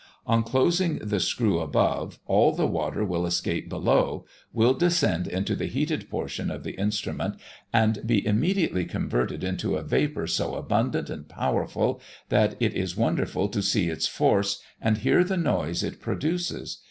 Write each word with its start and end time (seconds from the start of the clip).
On 0.25 0.41
closing 0.41 0.97
the 0.97 1.19
screw 1.19 1.59
above, 1.59 2.17
all 2.25 2.53
the 2.53 2.65
water 2.65 3.05
will 3.05 3.23
escape 3.27 3.69
below, 3.69 4.25
will 4.51 4.73
descend 4.73 5.27
into 5.27 5.55
the 5.55 5.67
heated 5.67 6.09
portion 6.09 6.49
of 6.49 6.63
the 6.63 6.71
instrument, 6.71 7.35
and 7.71 7.99
be 8.07 8.25
immediately 8.25 8.83
converted 8.85 9.43
into 9.43 9.75
a 9.75 9.83
vapour 9.83 10.25
so 10.25 10.55
abundant 10.55 11.11
and 11.11 11.29
powerful, 11.29 12.01
that 12.29 12.55
it 12.59 12.73
is 12.73 12.97
wonderful 12.97 13.47
to 13.49 13.61
see 13.61 13.89
its 13.89 14.07
force, 14.07 14.63
and 14.81 14.97
hear 14.97 15.23
the 15.23 15.37
noise 15.37 15.83
it 15.83 16.01
produces. 16.01 16.79